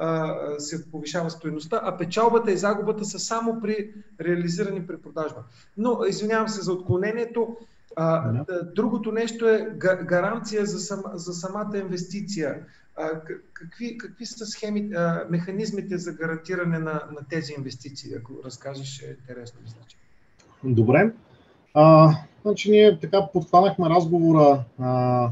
[0.00, 5.44] а, се повишава стоеността, а печалбата и загубата са само при реализирани при продажба.
[5.76, 7.56] Но, извинявам се за отклонението,
[7.96, 8.32] а,
[8.74, 12.64] другото нещо е гаранция за, сам, за самата инвестиция.
[12.96, 13.20] А,
[13.52, 18.14] какви, какви са схеми, а, механизмите за гарантиране на, на тези инвестиции?
[18.14, 19.60] Ако разкажеш, е интересно.
[19.64, 19.78] Мисля,
[20.64, 21.12] Добре.
[21.78, 25.30] А, значи ние така подхванахме разговора, а,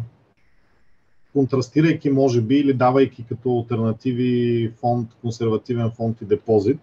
[1.33, 6.79] контрастирайки, може би, или давайки като альтернативи фонд, консервативен фонд и депозит.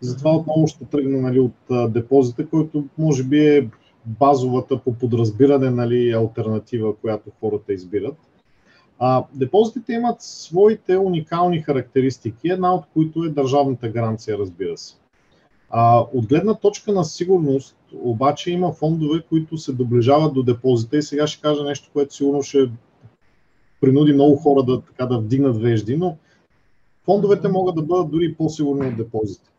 [0.00, 3.68] Затова отново ще тръгна нали, от депозита, който може би е
[4.06, 8.16] базовата по подразбиране нали, альтернатива, която хората избират.
[8.98, 15.01] А, депозитите имат своите уникални характеристики, една от които е държавната гаранция, разбира се.
[15.74, 21.02] А, от гледна точка на сигурност, обаче има фондове, които се доближават до депозита и
[21.02, 22.70] сега ще кажа нещо, което сигурно ще
[23.80, 26.16] принуди много хора да, така, да вдигнат вежди, но
[27.04, 29.50] фондовете могат да бъдат дори по-сигурни от депозите.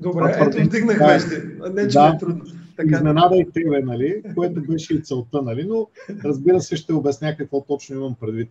[0.00, 1.36] Добре, това, ето вдигнах да, вежди.
[1.74, 2.44] Не, че да, е трудно.
[2.76, 2.96] Така.
[2.96, 4.22] Изненада и тебе, нали?
[4.34, 5.64] което беше и целта, нали?
[5.64, 5.88] но
[6.24, 8.50] разбира се ще обясня какво точно имам предвид.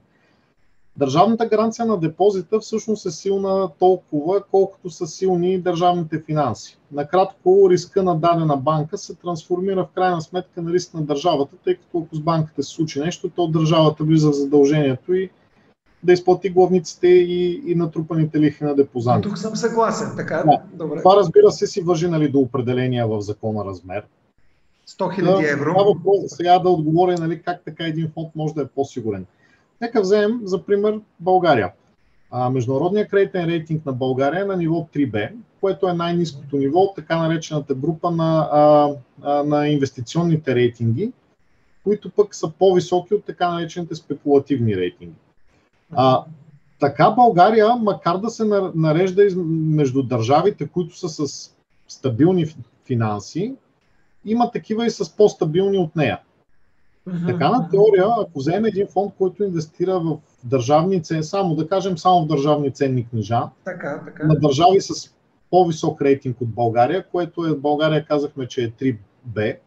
[0.99, 6.77] Държавната гаранция на депозита всъщност е силна толкова, колкото са силни държавните финанси.
[6.91, 11.75] Накратко, риска на дадена банка се трансформира в крайна сметка на риск на държавата, тъй
[11.75, 15.29] като ако с банката се случи нещо, то държавата влиза в задължението и
[16.03, 19.29] да изплати главниците и, и натрупаните лихви на депозанти.
[19.29, 20.43] Тук съм съгласен, така?
[20.45, 20.62] Да.
[20.73, 20.99] Добре.
[20.99, 24.03] Това разбира се си въжи нали, до определения в закона размер.
[24.88, 25.73] 100 000 евро.
[25.73, 29.25] Да, сега да отговоря нали, как така един фонд може да е по-сигурен.
[29.81, 31.71] Нека вземем за пример България.
[32.31, 36.95] А, международният кредитен рейтинг на България е на ниво 3B, което е най-низкото ниво от
[36.95, 38.89] така наречената група на, а,
[39.21, 41.11] а, на инвестиционните рейтинги,
[41.83, 45.15] които пък са по-високи от така наречените спекулативни рейтинги.
[45.91, 46.23] А,
[46.79, 51.51] така България, макар да се нарежда между държавите, които са с
[51.87, 53.55] стабилни финанси,
[54.25, 56.19] има такива и с по-стабилни от нея.
[57.27, 61.97] Така на теория, ако вземе един фонд, който инвестира в държавни ценни, само да кажем
[61.97, 64.27] само в държавни ценни книжа, така, така.
[64.27, 65.13] на държави с
[65.49, 69.57] по-висок рейтинг от България, което е България казахме, че е 3B.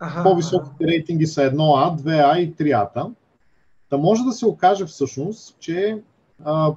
[0.00, 3.10] Ага, По-високите рейтинги са 1А, 2А и 3А.
[3.90, 6.02] Та може да се окаже всъщност, че
[6.44, 6.72] а,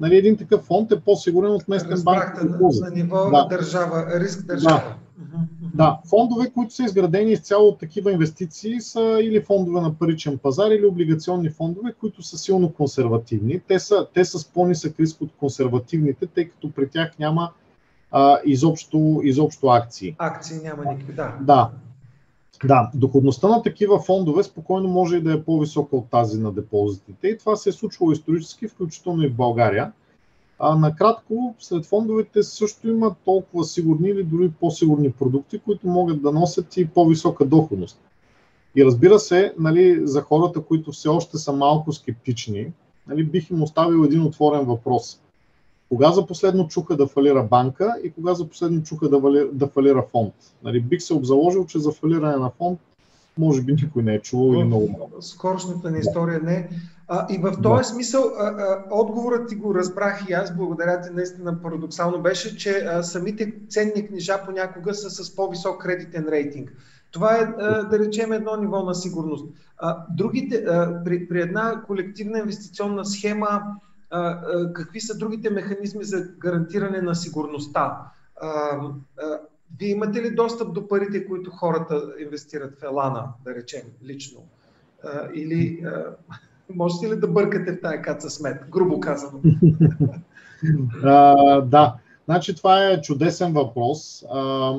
[0.00, 2.42] нали, един такъв фонд е по-сигурен от местен банк.
[2.42, 3.46] На, на ниво да.
[3.50, 4.96] държава, риск държава.
[5.18, 5.40] Да.
[5.74, 10.70] Да, фондове, които са изградени изцяло от такива инвестиции, са или фондове на паричен пазар,
[10.70, 13.60] или облигационни фондове, които са силно консервативни.
[13.68, 17.50] Те са, те са с по-нисък риск от консервативните, тъй като при тях няма
[18.10, 20.14] а, изобщо, изобщо акции.
[20.18, 21.34] Акции няма никакви, да.
[21.40, 21.70] Да.
[22.64, 27.28] Да, доходността на такива фондове спокойно може и да е по-висока от тази на депозитите
[27.28, 29.92] и това се е случвало исторически, включително и в България.
[30.62, 36.32] А, накратко, сред фондовете също има толкова сигурни или дори по-сигурни продукти, които могат да
[36.32, 38.00] носят и по-висока доходност.
[38.76, 42.72] И разбира се, нали, за хората, които все още са малко скептични,
[43.06, 45.20] нали, бих им оставил един отворен въпрос.
[45.88, 49.66] Кога за последно чуха да фалира банка и кога за последно чуха да, вали, да
[49.66, 50.34] фалира фонд?
[50.64, 52.80] Нали, бих се обзаложил, че за фалиране на фонд
[53.40, 55.22] може би никой не е чувал или много малко.
[55.22, 56.68] Скорошната ни история не.
[57.08, 57.84] А, и в този да.
[57.84, 62.70] смисъл, а, а, отговорът ти го разбрах и аз, благодаря ти, наистина парадоксално беше, че
[62.70, 66.72] а, самите ценни книжа понякога са с по-висок кредитен рейтинг.
[67.10, 69.46] Това е, а, да речем, едно ниво на сигурност.
[69.78, 73.62] А, другите, а, при, при една колективна инвестиционна схема,
[74.10, 77.98] а, а, какви са другите механизми за гарантиране на сигурността?
[78.40, 79.38] А, а,
[79.78, 84.40] вие имате ли достъп до парите, които хората инвестират в Елана, да речем, лично?
[85.04, 86.04] А, или а,
[86.74, 89.40] можете ли да бъркате в тая каца смет, грубо казано?
[91.04, 94.24] а, да, значи това е чудесен въпрос.
[94.32, 94.74] А,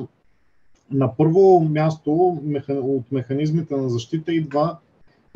[0.90, 4.76] на първо място от механизмите на защита идва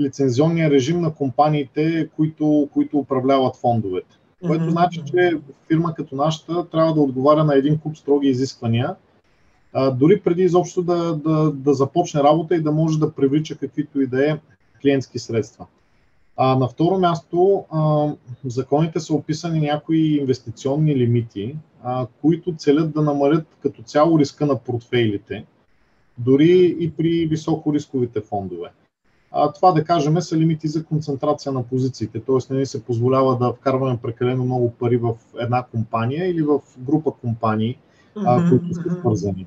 [0.01, 4.17] лицензионния режим на компаниите, които, които управляват фондовете.
[4.47, 5.39] Което значи, че
[5.69, 8.95] фирма като нашата трябва да отговаря на един куп строги изисквания,
[9.79, 14.01] а, дори преди изобщо да, да, да започне работа и да може да привлича каквито
[14.01, 14.39] и да е
[14.83, 15.67] клиентски средства.
[16.37, 22.93] А, на второ място, а, в законите са описани някои инвестиционни лимити, а, които целят
[22.93, 25.45] да намалят като цяло риска на портфейлите,
[26.19, 28.69] дори и при високорисковите фондове.
[29.33, 32.55] А, това да кажем са лимити за концентрация на позициите, т.е.
[32.55, 37.11] не ни се позволява да вкарваме прекалено много пари в една компания или в група
[37.11, 37.79] компании,
[38.17, 39.47] а, които са свързани.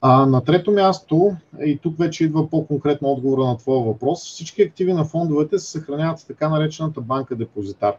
[0.00, 4.92] А, на трето място, и тук вече идва по-конкретно отговора на твоя въпрос, всички активи
[4.92, 7.94] на фондовете се съхраняват в така наречената банка депозитар.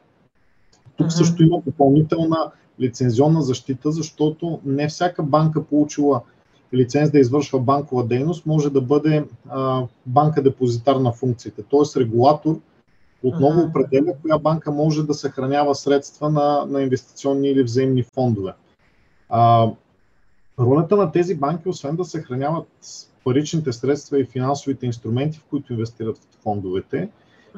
[0.97, 6.21] Тук също има допълнителна лицензионна защита, защото не всяка банка получила
[6.73, 11.63] лиценз да извършва банкова дейност може да бъде а, банка депозитар на функциите.
[11.63, 12.00] Т.е.
[12.00, 12.60] регулатор
[13.23, 18.54] отново определя коя банка може да съхранява средства на, на инвестиционни или взаимни фондове.
[19.29, 19.69] А,
[20.60, 22.67] Ролята на тези банки, освен да съхраняват
[23.23, 27.10] паричните средства и финансовите инструменти, в които инвестират в фондовете,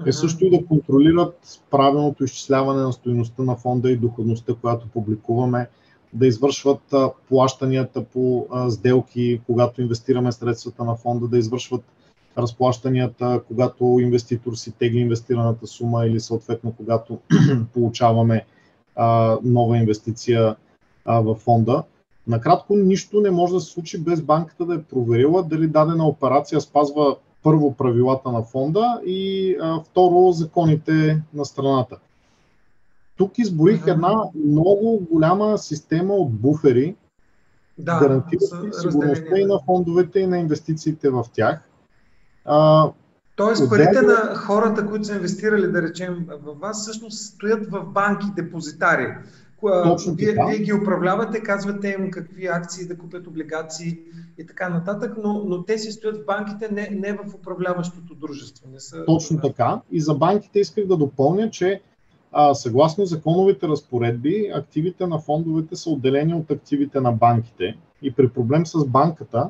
[0.06, 5.70] е също и да контролират правилното изчисляване на стоеността на фонда и доходността, която публикуваме,
[6.14, 6.94] да извършват
[7.30, 11.84] плащанията по сделки, когато инвестираме средствата на фонда, да извършват
[12.38, 17.20] разплащанията, когато инвеститор си тегли инвестираната сума или съответно когато
[17.74, 18.46] получаваме
[19.44, 20.56] нова инвестиция
[21.06, 21.84] в фонда.
[22.28, 26.62] Накратко, нищо не може да се случи без банката да е проверила дали дадена операция
[26.62, 29.56] спазва първо правилата на фонда и
[29.86, 31.98] второ законите на страната.
[33.18, 36.96] Тук изборих една много голяма система от буфери,
[37.78, 41.60] да, гарантиращи сигурността и на фондовете и на инвестициите в тях.
[42.46, 42.90] А,
[43.36, 48.26] Тоест парите на хората, които са инвестирали, да речем, в вас, всъщност стоят в банки,
[48.36, 49.08] депозитари.
[49.62, 54.00] Точно вие, вие ги управлявате, казвате им какви акции да купят, облигации
[54.38, 58.70] и така нататък, но, но те си стоят в банките, не, не в управляващото дружество.
[58.74, 59.06] Не са...
[59.06, 59.82] Точно така.
[59.92, 61.82] И за банките исках да допълня, че
[62.32, 67.78] а, съгласно законовите разпоредби, активите на фондовете са отделени от активите на банките.
[68.02, 69.50] И при проблем с банката,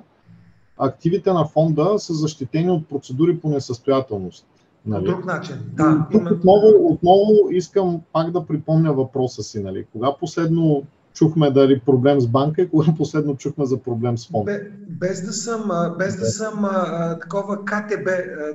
[0.78, 4.48] активите на фонда са защитени от процедури по несъстоятелност.
[4.86, 5.06] Нали?
[5.06, 5.56] По друг начин.
[5.74, 9.60] Да, Тук отново, отново искам пак да припомня въпроса си.
[9.64, 9.86] Нали?
[9.94, 14.50] Кога последно чухме дали проблем с банка и кога последно чухме за проблем с фонд.
[14.90, 18.08] Без да съм, без да съм а, такова КТБ,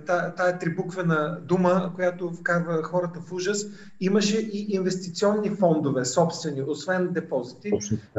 [0.07, 3.67] тая, тая трибуквена дума, която вкарва хората в ужас,
[4.01, 7.71] имаше и инвестиционни фондове, собствени, освен депозити.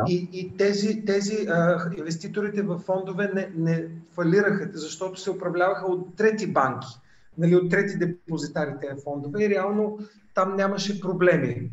[0.07, 6.15] И, и тези, тези а, инвеститорите в фондове не, не фалираха, защото се управляваха от
[6.15, 6.87] трети банки
[7.37, 9.99] нали, от трети депозитари тези фондове и реално
[10.33, 11.69] там нямаше проблеми.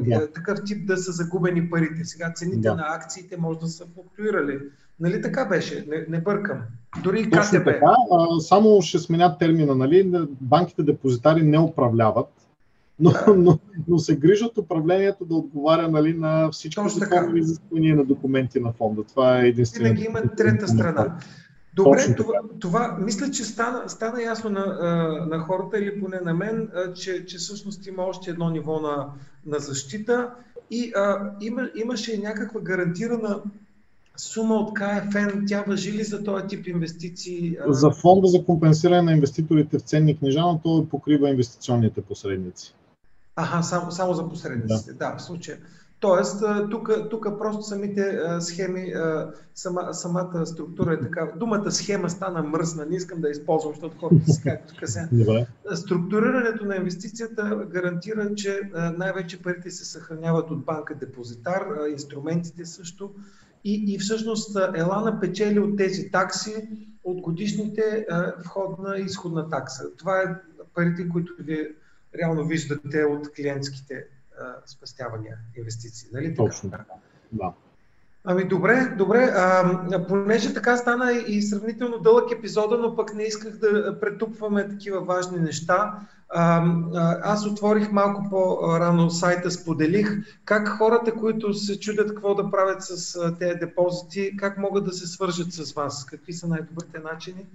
[0.00, 0.30] Да.
[0.34, 2.04] Такъв тип да са загубени парите.
[2.04, 2.74] Сега цените да.
[2.74, 4.58] на акциите може да са флуктуирали.
[5.00, 5.86] Нали така беше?
[5.88, 6.58] Не, не бъркам.
[7.02, 7.64] Дори и КТБ.
[7.64, 9.74] Така, а, само ще сменят термина.
[9.74, 10.26] Нали?
[10.40, 12.28] Банките депозитари не управляват,
[13.00, 13.34] но, да.
[13.36, 18.72] но, но се грижат управлението да отговаря нали, на всички законови изисквания на документи на
[18.72, 19.04] фонда.
[19.04, 19.84] Това е единствено.
[19.84, 21.18] Винаги има трета страна.
[21.76, 24.66] Добре, това, това мисля, че стана, стана ясно на,
[25.30, 29.08] на хората или поне на мен, че, че всъщност има още едно ниво на,
[29.46, 30.30] на защита
[30.70, 33.40] и а, има, имаше някаква гарантирана
[34.16, 37.56] сума от КФН, тя въжи ли за този тип инвестиции?
[37.66, 42.74] За фонда за компенсиране на инвеститорите в ценни книжа, но то покрива инвестиционните посредници.
[43.36, 45.58] Ага, само, само за посредниците, да, да в случая.
[46.00, 46.44] Тоест,
[47.10, 48.92] тук просто самите схеми,
[49.54, 51.32] сама, самата структура е така.
[51.36, 54.88] Думата схема стана мръсна, не искам да използвам, защото хората си казват тук
[55.74, 58.60] Структурирането на инвестицията гарантира, че
[58.98, 63.10] най-вече парите се съхраняват от банка депозитар, инструментите също.
[63.64, 66.68] И, и всъщност Елана печели от тези такси,
[67.04, 68.06] от годишните
[68.44, 69.96] входна и изходна такса.
[69.96, 70.34] Това е
[70.74, 71.68] парите, които вие
[72.18, 74.06] реално виждате от клиентските
[74.66, 76.08] спестявания, инвестиции.
[76.12, 76.34] Нали?
[76.34, 76.84] Точно така.
[77.32, 77.52] Да.
[78.28, 79.32] Ами добре, добре.
[79.34, 85.00] А, понеже така стана и сравнително дълъг епизода, но пък не исках да претупваме такива
[85.00, 86.00] важни неща.
[86.28, 86.64] А,
[87.22, 90.08] аз отворих малко по-рано сайта, споделих
[90.44, 95.06] как хората, които се чудят какво да правят с тези депозити, как могат да се
[95.06, 96.06] свържат с вас?
[96.06, 97.46] Какви са най-добрите начини?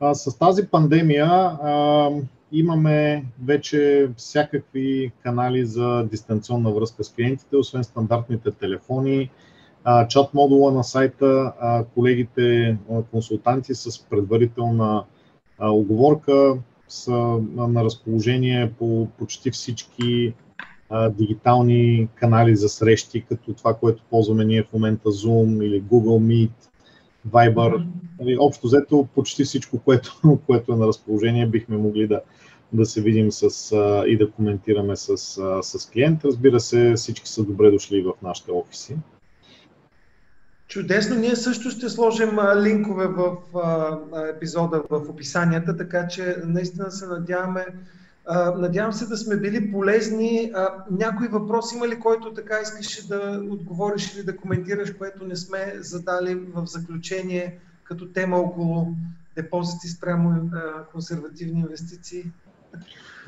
[0.00, 2.10] А, с тази пандемия а,
[2.52, 9.30] имаме вече всякакви канали за дистанционна връзка с клиентите, освен стандартните телефони,
[10.08, 11.52] чат модула на сайта,
[11.94, 12.76] колегите
[13.10, 15.04] консултанти с предварителна
[15.60, 16.56] оговорка
[16.88, 20.34] са на разположение по почти всички
[21.10, 26.50] дигитални канали за срещи, като това, което ползваме ние в момента Zoom или Google Meet,
[27.28, 27.86] Viber.
[28.20, 32.20] Нали, общо взето почти всичко, което, което е на разположение, бихме могли да,
[32.72, 36.24] да се видим с, а, и да коментираме с, а, с клиент.
[36.24, 38.96] Разбира се, всички са добре дошли в нашите офиси.
[40.68, 43.98] Чудесно, ние също ще сложим линкове в а,
[44.28, 47.66] епизода в описанията, така че наистина се надяваме.
[48.58, 50.52] Надявам се да сме били полезни.
[50.90, 55.72] Някой въпрос има ли, който така искаш да отговориш или да коментираш, което не сме
[55.76, 58.94] задали в заключение като тема около
[59.36, 60.50] депозити спрямо
[60.92, 62.24] консервативни инвестиции?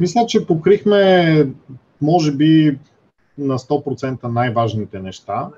[0.00, 1.46] Мисля, че покрихме,
[2.00, 2.78] може би,
[3.38, 5.48] на 100% най-важните неща.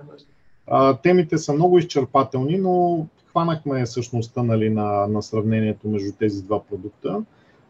[0.67, 6.65] А, темите са много изчерпателни, но хванахме същността нали, на, на сравнението между тези два
[6.65, 7.23] продукта.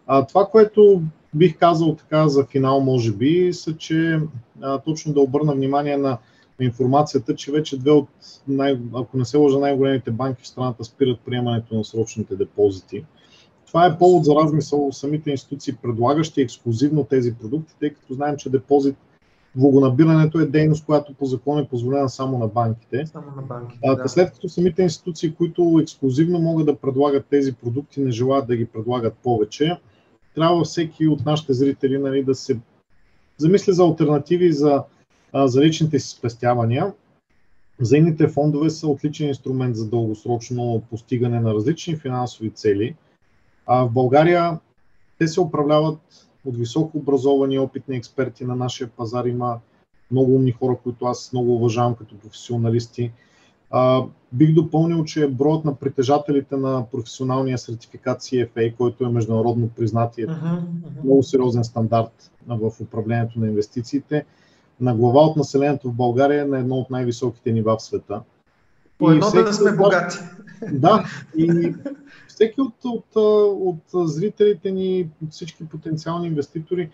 [0.07, 1.03] А, това, което
[1.35, 4.21] бих казал така за финал, може би, са, че
[4.63, 6.19] а, точно да обърна внимание на,
[6.61, 8.09] информацията, че вече две от,
[8.49, 13.05] най, ако не се лъжа, най-големите банки в страната спират приемането на срочните депозити.
[13.77, 18.51] Това е повод за размисъл самите институции, предлагащи ексклюзивно тези продукти, тъй като знаем, че
[18.51, 18.97] депозит
[19.57, 23.07] Влагонабирането е дейност, която по закон е позволена само на банките.
[23.07, 24.09] Само на банките а, да.
[24.09, 28.67] След като самите институции, които ексклюзивно могат да предлагат тези продукти, не желаят да ги
[28.67, 29.77] предлагат повече,
[30.35, 32.59] трябва всеки от нашите зрители нали, да се
[33.39, 34.83] замисли за альтернативи за,
[35.35, 36.93] за личните си спестявания.
[37.81, 42.95] Взаимните фондове са отличен инструмент за дългосрочно постигане на различни финансови цели.
[43.67, 44.59] А в България
[45.19, 45.99] те се управляват
[46.45, 49.25] от високо образовани опитни експерти на нашия пазар.
[49.25, 49.59] Има
[50.11, 53.13] много умни хора, които аз много уважавам като професионалисти.
[53.71, 54.03] А,
[54.33, 60.61] бих допълнил, че броят на притежателите на професионалния сертификат CFA, който е международно признатие, uh-huh,
[60.61, 61.05] uh-huh.
[61.05, 64.25] много сериозен стандарт в управлението на инвестициите,
[64.81, 68.21] на глава от населението в България е на едно от най-високите нива в света.
[68.99, 70.19] По едно да сме богати.
[70.73, 71.05] Да,
[71.37, 71.75] и
[72.37, 73.17] всеки от, от,
[73.95, 76.91] от зрителите ни, от всички потенциални инвеститори,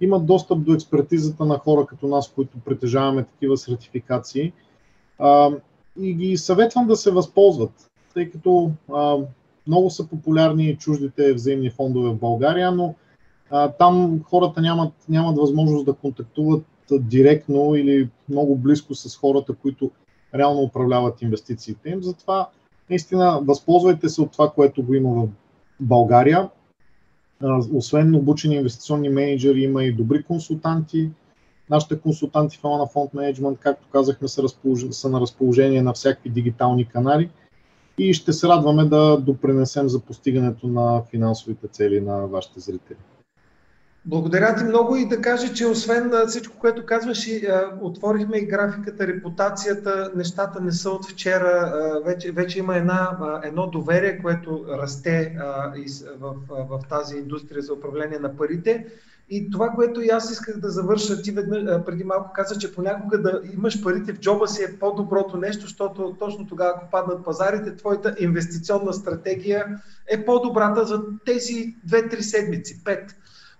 [0.00, 4.52] имат достъп до експертизата на хора като нас, които притежаваме такива сертификации.
[5.18, 5.50] А,
[6.00, 9.16] и ги съветвам да се възползват, тъй като а,
[9.66, 12.94] много са популярни чуждите взаимни фондове в България, но
[13.50, 19.90] а, там хората нямат, нямат възможност да контактуват директно или много близко с хората, които
[20.34, 22.02] реално управляват инвестициите им.
[22.02, 22.48] Затова
[22.90, 25.28] наистина възползвайте се от това, което го има в
[25.80, 26.50] България.
[27.74, 31.10] Освен обучени инвестиционни менеджери, има и добри консултанти.
[31.70, 34.84] Нашите консултанти в на Фонд Management, както казахме, са, разполож...
[34.90, 37.30] са на разположение на всякакви дигитални канали
[37.98, 42.96] и ще се радваме да допринесем за постигането на финансовите цели на вашите зрители.
[44.06, 47.28] Благодаря ти много и да кажа, че освен всичко, което казваш,
[47.80, 51.72] отворихме и графиката, репутацията, нещата не са от вчера,
[52.04, 55.38] вече, вече има една, едно доверие, което расте
[56.20, 58.86] в, в, тази индустрия за управление на парите.
[59.30, 63.22] И това, което и аз исках да завърша, ти веднъж, преди малко каза, че понякога
[63.22, 67.76] да имаш парите в джоба си е по-доброто нещо, защото точно тогава, ако паднат пазарите,
[67.76, 73.00] твоята инвестиционна стратегия е по-добрата за тези 2-3 седмици, 5.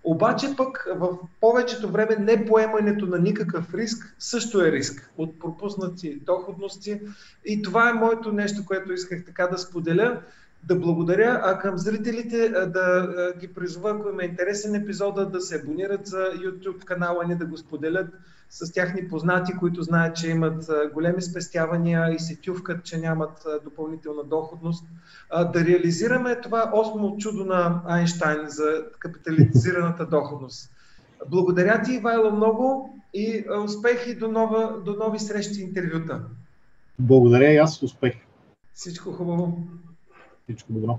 [0.04, 6.20] Обаче пък в повечето време не поемането на никакъв риск също е риск от пропуснати
[6.26, 7.00] доходности.
[7.44, 10.20] И това е моето нещо, което исках така да споделя.
[10.66, 13.08] Да благодаря, а към зрителите да
[13.40, 17.56] ги призова, ако има интересен епизода, да се абонират за YouTube канала ни, да го
[17.56, 18.06] споделят
[18.54, 24.24] с тяхни познати, които знаят, че имат големи спестявания и се тювкат, че нямат допълнителна
[24.24, 24.84] доходност.
[25.52, 30.70] Да реализираме това осмо чудо на Айнштайн за капитализираната доходност.
[31.30, 36.20] Благодаря ти, Ивайло, много и успехи до, нова, до нови срещи и интервюта.
[36.98, 38.14] Благодаря и аз успех.
[38.74, 39.58] Всичко хубаво.
[40.44, 40.98] Всичко добро.